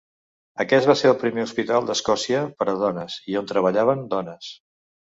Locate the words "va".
0.91-0.95